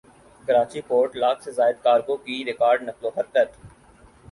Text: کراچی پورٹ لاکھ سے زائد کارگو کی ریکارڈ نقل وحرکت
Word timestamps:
کراچی 0.43 0.81
پورٹ 0.87 1.15
لاکھ 1.15 1.43
سے 1.43 1.51
زائد 1.51 1.75
کارگو 1.83 2.15
کی 2.25 2.43
ریکارڈ 2.45 2.81
نقل 2.83 3.05
وحرکت 3.05 3.49